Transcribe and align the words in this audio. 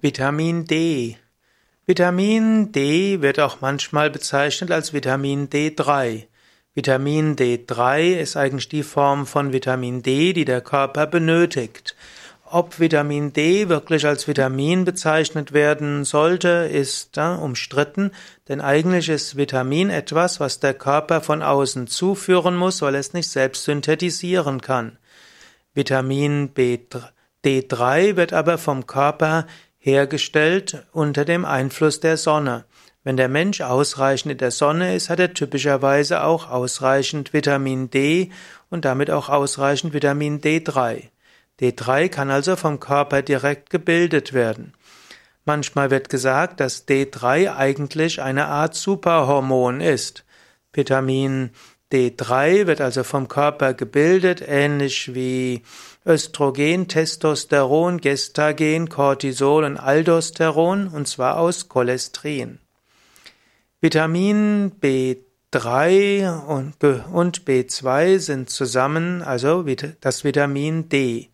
Vitamin 0.00 0.64
D. 0.64 1.16
Vitamin 1.84 2.70
D 2.70 3.20
wird 3.20 3.40
auch 3.40 3.60
manchmal 3.60 4.10
bezeichnet 4.10 4.70
als 4.70 4.92
Vitamin 4.92 5.48
D3. 5.48 6.28
Vitamin 6.72 7.34
D3 7.34 8.20
ist 8.20 8.36
eigentlich 8.36 8.68
die 8.68 8.84
Form 8.84 9.26
von 9.26 9.52
Vitamin 9.52 10.04
D, 10.04 10.34
die 10.34 10.44
der 10.44 10.60
Körper 10.60 11.08
benötigt. 11.08 11.96
Ob 12.44 12.78
Vitamin 12.78 13.32
D 13.32 13.68
wirklich 13.68 14.06
als 14.06 14.28
Vitamin 14.28 14.84
bezeichnet 14.84 15.52
werden 15.52 16.04
sollte, 16.04 16.70
ist 16.72 17.16
äh, 17.16 17.34
umstritten, 17.34 18.12
denn 18.46 18.60
eigentlich 18.60 19.08
ist 19.08 19.36
Vitamin 19.36 19.90
etwas, 19.90 20.38
was 20.38 20.60
der 20.60 20.74
Körper 20.74 21.22
von 21.22 21.42
außen 21.42 21.88
zuführen 21.88 22.54
muss, 22.54 22.82
weil 22.82 22.94
es 22.94 23.14
nicht 23.14 23.30
selbst 23.30 23.64
synthetisieren 23.64 24.60
kann. 24.60 24.96
Vitamin 25.74 26.50
D3 26.54 28.14
wird 28.14 28.32
aber 28.32 28.58
vom 28.58 28.86
Körper 28.86 29.44
hergestellt 29.88 30.84
unter 30.92 31.24
dem 31.24 31.44
Einfluss 31.44 32.00
der 32.00 32.16
Sonne. 32.16 32.64
Wenn 33.04 33.16
der 33.16 33.28
Mensch 33.28 33.62
ausreichend 33.62 34.32
in 34.32 34.38
der 34.38 34.50
Sonne 34.50 34.94
ist, 34.94 35.08
hat 35.08 35.18
er 35.18 35.32
typischerweise 35.32 36.22
auch 36.24 36.50
ausreichend 36.50 37.32
Vitamin 37.32 37.88
D 37.90 38.30
und 38.68 38.84
damit 38.84 39.10
auch 39.10 39.28
ausreichend 39.28 39.94
Vitamin 39.94 40.40
D3. 40.40 41.04
D3 41.60 42.08
kann 42.08 42.30
also 42.30 42.54
vom 42.56 42.80
Körper 42.80 43.22
direkt 43.22 43.70
gebildet 43.70 44.32
werden. 44.32 44.74
Manchmal 45.46 45.90
wird 45.90 46.10
gesagt, 46.10 46.60
dass 46.60 46.86
D3 46.86 47.56
eigentlich 47.56 48.20
eine 48.20 48.46
Art 48.46 48.74
Superhormon 48.74 49.80
ist. 49.80 50.24
Vitamin 50.74 51.50
D3 51.92 52.66
wird 52.66 52.80
also 52.80 53.02
vom 53.02 53.28
Körper 53.28 53.72
gebildet, 53.72 54.42
ähnlich 54.46 55.14
wie 55.14 55.62
Östrogen, 56.04 56.86
Testosteron, 56.86 58.00
Gestagen, 58.00 58.88
Cortisol 58.88 59.64
und 59.64 59.78
Aldosteron, 59.78 60.88
und 60.88 61.08
zwar 61.08 61.38
aus 61.38 61.68
Cholesterin. 61.68 62.58
Vitamin 63.80 64.72
B3 64.82 66.44
und, 66.46 67.44
B2 67.46 68.18
sind 68.18 68.50
zusammen, 68.50 69.22
also 69.22 69.64
das 70.00 70.24
Vitamin 70.24 70.88
D. 70.88 71.30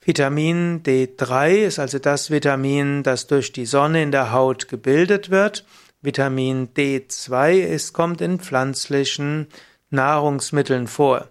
Vitamin 0.00 0.82
D3 0.82 1.66
ist 1.66 1.78
also 1.78 1.98
das 1.98 2.30
Vitamin, 2.30 3.02
das 3.02 3.26
durch 3.26 3.52
die 3.52 3.66
Sonne 3.66 4.02
in 4.02 4.12
der 4.12 4.32
Haut 4.32 4.68
gebildet 4.68 5.30
wird. 5.30 5.64
Vitamin 6.06 6.68
D2 6.68 7.58
ist, 7.58 7.92
kommt 7.92 8.20
in 8.20 8.38
pflanzlichen 8.38 9.48
Nahrungsmitteln 9.90 10.86
vor. 10.86 11.28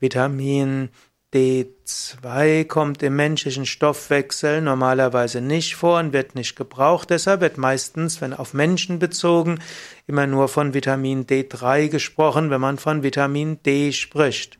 Vitamin 0.00 0.88
D2 1.34 2.64
kommt 2.64 3.02
im 3.02 3.16
menschlichen 3.16 3.66
Stoffwechsel 3.66 4.62
normalerweise 4.62 5.42
nicht 5.42 5.76
vor 5.76 5.98
und 5.98 6.14
wird 6.14 6.34
nicht 6.36 6.56
gebraucht. 6.56 7.10
Deshalb 7.10 7.42
wird 7.42 7.58
meistens, 7.58 8.22
wenn 8.22 8.32
auf 8.32 8.54
Menschen 8.54 8.98
bezogen, 8.98 9.58
immer 10.06 10.26
nur 10.26 10.48
von 10.48 10.72
Vitamin 10.72 11.26
D3 11.26 11.88
gesprochen, 11.88 12.48
wenn 12.48 12.62
man 12.62 12.78
von 12.78 13.02
Vitamin 13.02 13.62
D 13.62 13.92
spricht. 13.92 14.58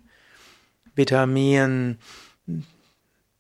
Vitamin 0.95 1.99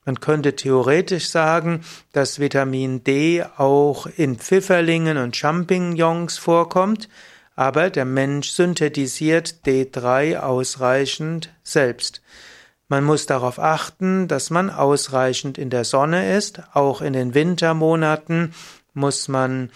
man 0.05 0.21
könnte 0.21 0.55
theoretisch 0.55 1.29
sagen, 1.29 1.85
dass 2.13 2.39
Vitamin 2.39 3.05
D 3.05 3.45
auch 3.57 4.07
in 4.07 4.37
Pfifferlingen 4.37 5.17
und 5.17 5.37
Champignons 5.37 6.39
vorkommt, 6.39 7.09
aber 7.57 7.91
der 7.91 8.05
Mensch 8.05 8.51
synthetisiert 8.51 9.61
D3 9.65 10.39
ausreichend 10.39 11.55
selbst. 11.63 12.21
Man 12.89 13.05
muss 13.05 13.27
darauf 13.27 13.59
achten, 13.59 14.29
dass 14.29 14.51
man 14.51 14.71
ausreichend 14.71 15.57
in 15.57 15.71
der 15.71 15.85
Sonne 15.85 16.37
ist. 16.37 16.63
Auch 16.75 17.01
in 17.01 17.15
den 17.15 17.35
Wintermonaten 17.35 18.55
muss 18.93 19.29
man 19.29 19.71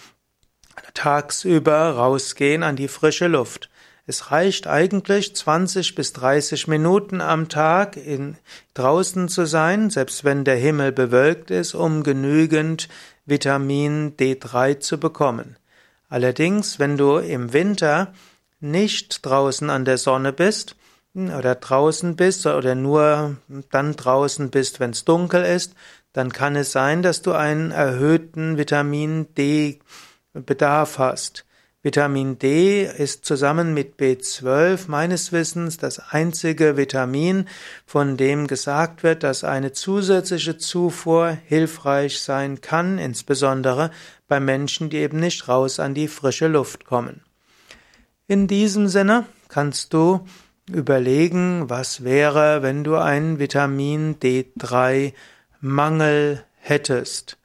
tagsüber 0.93 1.91
rausgehen 1.91 2.63
an 2.63 2.75
die 2.75 2.87
frische 2.87 3.27
Luft. 3.27 3.69
Es 4.09 4.31
reicht 4.31 4.65
eigentlich 4.65 5.35
20 5.35 5.93
bis 5.93 6.13
30 6.13 6.67
Minuten 6.67 7.21
am 7.21 7.47
Tag 7.47 7.95
in, 7.95 8.37
draußen 8.73 9.29
zu 9.29 9.45
sein, 9.45 9.91
selbst 9.91 10.23
wenn 10.23 10.45
der 10.45 10.55
Himmel 10.55 10.91
bewölkt 10.91 11.51
ist, 11.51 11.75
um 11.75 12.01
genügend 12.01 12.89
Vitamin 13.27 14.17
D3 14.17 14.79
zu 14.79 14.99
bekommen. 14.99 15.57
Allerdings, 16.09 16.79
wenn 16.79 16.97
du 16.97 17.17
im 17.17 17.53
Winter 17.53 18.11
nicht 18.59 19.23
draußen 19.23 19.69
an 19.69 19.85
der 19.85 19.99
Sonne 19.99 20.33
bist 20.33 20.75
oder 21.13 21.53
draußen 21.53 22.15
bist 22.15 22.47
oder 22.47 22.73
nur 22.73 23.37
dann 23.69 23.95
draußen 23.95 24.49
bist, 24.49 24.79
wenn 24.79 24.89
es 24.89 25.05
dunkel 25.05 25.45
ist, 25.45 25.75
dann 26.13 26.33
kann 26.33 26.55
es 26.55 26.71
sein, 26.71 27.03
dass 27.03 27.21
du 27.21 27.33
einen 27.33 27.69
erhöhten 27.69 28.57
Vitamin 28.57 29.27
D 29.35 29.77
Bedarf 30.33 30.97
hast. 30.97 31.45
Vitamin 31.81 32.37
D 32.37 32.83
ist 32.83 33.23
zusammen 33.23 33.73
mit 33.73 33.97
B12 33.97 34.89
meines 34.89 35.31
Wissens 35.31 35.77
das 35.77 35.99
einzige 36.11 36.75
Vitamin, 36.75 37.47
von 37.85 38.17
dem 38.17 38.47
gesagt 38.47 39.01
wird, 39.01 39.23
dass 39.23 39.45
eine 39.45 39.71
zusätzliche 39.71 40.57
Zufuhr 40.57 41.37
hilfreich 41.45 42.19
sein 42.19 42.59
kann, 42.59 42.97
insbesondere 42.97 43.91
bei 44.27 44.41
Menschen, 44.41 44.89
die 44.89 44.97
eben 44.97 45.21
nicht 45.21 45.47
raus 45.47 45.79
an 45.79 45.93
die 45.93 46.09
frische 46.09 46.47
Luft 46.47 46.83
kommen. 46.83 47.21
In 48.27 48.47
diesem 48.47 48.89
Sinne 48.89 49.25
kannst 49.47 49.93
du 49.93 50.27
überlegen, 50.69 51.69
was 51.69 52.03
wäre, 52.03 52.61
wenn 52.61 52.83
du 52.83 52.97
einen 52.97 53.39
Vitamin 53.39 54.19
D3 54.19 55.13
Mangel 55.61 56.43
hättest. 56.57 57.37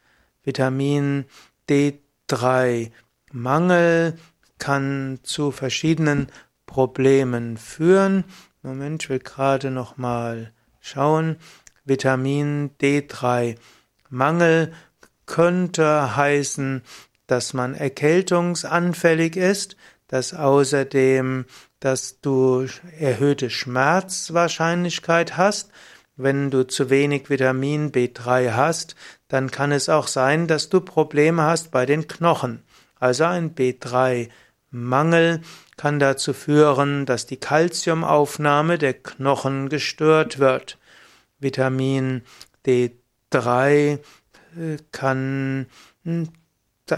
Vitamin 0.43 1.23
D3 1.69 2.91
Mangel 3.35 4.17
kann 4.59 5.19
zu 5.23 5.51
verschiedenen 5.51 6.27
Problemen 6.65 7.57
führen. 7.57 8.23
Moment, 8.63 9.03
ich 9.03 9.09
will 9.09 9.19
gerade 9.19 9.71
noch 9.71 9.97
mal 9.97 10.53
schauen. 10.79 11.35
Vitamin 11.83 12.71
D3 12.81 13.57
Mangel 14.09 14.71
könnte 15.25 16.15
heißen, 16.15 16.81
dass 17.27 17.53
man 17.53 17.75
erkältungsanfällig 17.75 19.35
ist, 19.35 19.75
dass 20.07 20.33
außerdem, 20.33 21.45
dass 21.79 22.21
du 22.21 22.65
erhöhte 22.97 23.49
Schmerzwahrscheinlichkeit 23.49 25.35
hast. 25.35 25.71
Wenn 26.15 26.49
du 26.51 26.65
zu 26.65 26.89
wenig 26.89 27.29
Vitamin 27.29 27.91
B3 27.91 28.53
hast, 28.53 28.95
dann 29.27 29.51
kann 29.51 29.73
es 29.73 29.89
auch 29.89 30.07
sein, 30.07 30.47
dass 30.47 30.69
du 30.69 30.79
Probleme 30.79 31.43
hast 31.43 31.71
bei 31.71 31.85
den 31.85 32.07
Knochen. 32.07 32.63
Also 32.99 33.25
ein 33.25 33.55
B3-Mangel 33.55 35.41
kann 35.77 35.99
dazu 35.99 36.33
führen, 36.33 37.05
dass 37.05 37.25
die 37.25 37.37
Kalziumaufnahme 37.37 38.77
der 38.77 38.93
Knochen 38.93 39.69
gestört 39.69 40.39
wird. 40.39 40.77
Vitamin 41.39 42.23
D3 42.65 43.99
äh, 44.57 44.77
kann 44.91 45.67
hm, 46.03 46.29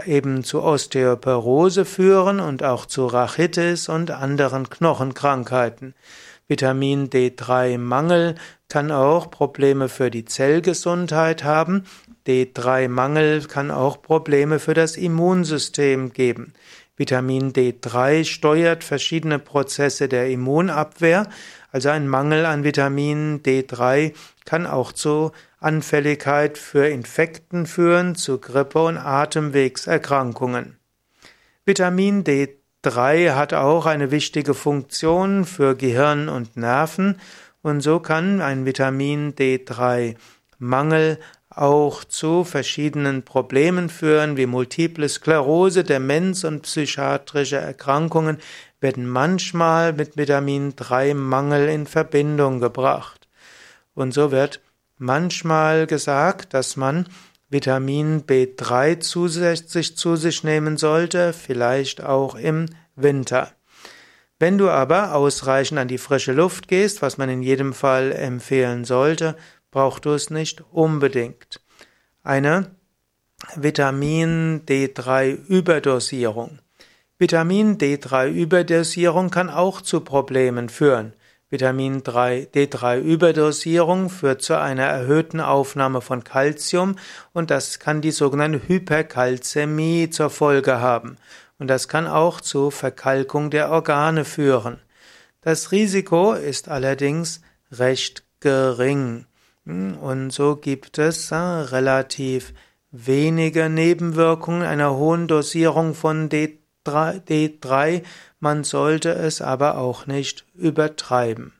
eben 0.04 0.44
zu 0.44 0.62
Osteoporose 0.62 1.84
führen 1.84 2.40
und 2.40 2.62
auch 2.62 2.86
zu 2.86 3.06
Rachitis 3.06 3.88
und 3.88 4.10
anderen 4.10 4.68
Knochenkrankheiten. 4.68 5.94
Vitamin 6.48 7.10
D3-Mangel 7.10 8.34
kann 8.68 8.90
auch 8.90 9.30
Probleme 9.30 9.90
für 9.90 10.10
die 10.10 10.24
Zellgesundheit 10.24 11.44
haben. 11.44 11.84
D3-Mangel 12.26 13.44
kann 13.46 13.70
auch 13.70 14.00
Probleme 14.00 14.58
für 14.58 14.72
das 14.72 14.96
Immunsystem 14.96 16.12
geben. 16.12 16.54
Vitamin 16.96 17.52
D3 17.52 18.24
steuert 18.24 18.82
verschiedene 18.82 19.38
Prozesse 19.38 20.08
der 20.08 20.30
Immunabwehr, 20.30 21.28
also 21.70 21.90
ein 21.90 22.08
Mangel 22.08 22.46
an 22.46 22.64
Vitamin 22.64 23.42
D3 23.42 24.14
kann 24.44 24.66
auch 24.66 24.92
zu 24.92 25.32
Anfälligkeit 25.60 26.56
für 26.56 26.88
Infekten 26.88 27.66
führen, 27.66 28.14
zu 28.14 28.38
Grippe 28.38 28.82
und 28.82 28.96
Atemwegserkrankungen. 28.96 30.78
Vitamin 31.66 32.24
D3 32.24 32.57
3 32.88 33.30
hat 33.34 33.52
auch 33.52 33.84
eine 33.84 34.10
wichtige 34.10 34.54
Funktion 34.54 35.44
für 35.44 35.76
Gehirn 35.76 36.28
und 36.28 36.56
Nerven 36.56 37.20
und 37.60 37.82
so 37.82 38.00
kann 38.00 38.40
ein 38.40 38.64
Vitamin 38.64 39.34
D3 39.34 40.16
Mangel 40.58 41.18
auch 41.50 42.04
zu 42.04 42.44
verschiedenen 42.44 43.24
Problemen 43.24 43.90
führen, 43.90 44.36
wie 44.36 44.46
multiple 44.46 45.08
Sklerose, 45.08 45.84
Demenz 45.84 46.44
und 46.44 46.62
psychiatrische 46.62 47.56
Erkrankungen 47.56 48.38
werden 48.80 49.06
manchmal 49.06 49.92
mit 49.92 50.16
Vitamin 50.16 50.74
3 50.76 51.12
Mangel 51.14 51.68
in 51.68 51.86
Verbindung 51.86 52.60
gebracht. 52.60 53.28
Und 53.94 54.14
so 54.14 54.30
wird 54.30 54.60
manchmal 54.96 55.86
gesagt, 55.86 56.54
dass 56.54 56.76
man 56.76 57.06
Vitamin 57.50 58.24
B3 58.24 59.00
zusätzlich 59.00 59.96
zu 59.96 60.16
sich 60.16 60.44
nehmen 60.44 60.76
sollte, 60.76 61.32
vielleicht 61.32 62.02
auch 62.02 62.34
im 62.34 62.66
Winter. 62.94 63.52
Wenn 64.38 64.58
du 64.58 64.68
aber 64.70 65.14
ausreichend 65.14 65.80
an 65.80 65.88
die 65.88 65.98
frische 65.98 66.32
Luft 66.32 66.68
gehst, 66.68 67.00
was 67.00 67.16
man 67.16 67.28
in 67.28 67.42
jedem 67.42 67.72
Fall 67.72 68.12
empfehlen 68.12 68.84
sollte, 68.84 69.34
brauchst 69.70 70.04
du 70.04 70.10
es 70.10 70.30
nicht 70.30 70.62
unbedingt. 70.70 71.60
Eine 72.22 72.70
Vitamin 73.56 74.66
D3 74.66 75.46
Überdosierung. 75.46 76.58
Vitamin 77.18 77.78
D3 77.78 78.28
Überdosierung 78.28 79.30
kann 79.30 79.48
auch 79.48 79.80
zu 79.80 80.00
Problemen 80.00 80.68
führen. 80.68 81.14
Vitamin 81.50 82.02
D3 82.02 83.00
Überdosierung 83.00 84.10
führt 84.10 84.42
zu 84.42 84.58
einer 84.58 84.84
erhöhten 84.84 85.40
Aufnahme 85.40 86.02
von 86.02 86.22
Calcium 86.22 86.96
und 87.32 87.50
das 87.50 87.78
kann 87.78 88.02
die 88.02 88.10
sogenannte 88.10 88.68
Hyperkalzämie 88.68 90.10
zur 90.10 90.28
Folge 90.28 90.80
haben. 90.80 91.16
Und 91.58 91.68
das 91.68 91.88
kann 91.88 92.06
auch 92.06 92.40
zu 92.40 92.70
Verkalkung 92.70 93.50
der 93.50 93.70
Organe 93.70 94.24
führen. 94.24 94.78
Das 95.40 95.72
Risiko 95.72 96.34
ist 96.34 96.68
allerdings 96.68 97.40
recht 97.72 98.24
gering. 98.40 99.24
Und 99.64 100.30
so 100.30 100.56
gibt 100.56 100.98
es 100.98 101.30
äh, 101.30 101.36
relativ 101.36 102.52
wenige 102.90 103.68
Nebenwirkungen 103.68 104.62
einer 104.62 104.94
hohen 104.96 105.28
Dosierung 105.28 105.94
von 105.94 106.28
D3, 106.28 106.57
D3. 106.88 108.02
Man 108.40 108.64
sollte 108.64 109.10
es 109.10 109.40
aber 109.40 109.78
auch 109.78 110.06
nicht 110.06 110.44
übertreiben. 110.54 111.52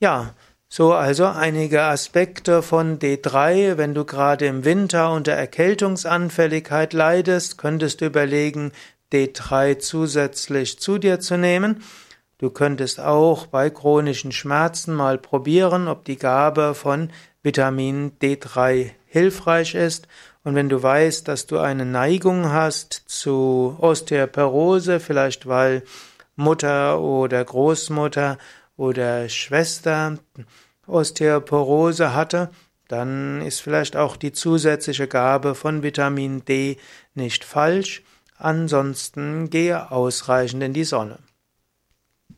Ja, 0.00 0.34
so 0.68 0.92
also 0.92 1.26
einige 1.26 1.82
Aspekte 1.82 2.60
von 2.62 2.98
D3. 2.98 3.76
Wenn 3.76 3.94
du 3.94 4.04
gerade 4.04 4.46
im 4.46 4.64
Winter 4.64 5.12
unter 5.12 5.32
Erkältungsanfälligkeit 5.32 6.92
leidest, 6.92 7.58
könntest 7.58 8.00
du 8.00 8.06
überlegen, 8.06 8.72
D3 9.12 9.78
zusätzlich 9.78 10.80
zu 10.80 10.98
dir 10.98 11.20
zu 11.20 11.38
nehmen. 11.38 11.82
Du 12.38 12.50
könntest 12.50 12.98
auch 12.98 13.46
bei 13.46 13.70
chronischen 13.70 14.32
Schmerzen 14.32 14.94
mal 14.94 15.18
probieren, 15.18 15.86
ob 15.86 16.04
die 16.04 16.18
Gabe 16.18 16.74
von 16.74 17.10
Vitamin 17.42 18.12
D3 18.20 18.90
hilfreich 19.14 19.76
ist. 19.76 20.08
Und 20.42 20.56
wenn 20.56 20.68
du 20.68 20.82
weißt, 20.82 21.26
dass 21.28 21.46
du 21.46 21.58
eine 21.58 21.86
Neigung 21.86 22.50
hast 22.50 23.04
zu 23.06 23.76
Osteoporose, 23.80 24.98
vielleicht 24.98 25.46
weil 25.46 25.84
Mutter 26.34 27.00
oder 27.00 27.44
Großmutter 27.44 28.38
oder 28.76 29.28
Schwester 29.28 30.18
Osteoporose 30.88 32.12
hatte, 32.12 32.50
dann 32.88 33.40
ist 33.40 33.60
vielleicht 33.60 33.96
auch 33.96 34.16
die 34.16 34.32
zusätzliche 34.32 35.06
Gabe 35.06 35.54
von 35.54 35.84
Vitamin 35.84 36.44
D 36.44 36.76
nicht 37.14 37.44
falsch. 37.44 38.02
Ansonsten 38.36 39.48
gehe 39.48 39.92
ausreichend 39.92 40.62
in 40.64 40.72
die 40.72 40.84
Sonne. 40.84 41.20